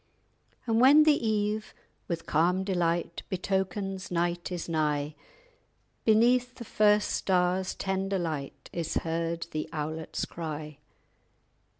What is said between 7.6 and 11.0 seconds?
tender light _Is heard the owlet's cry.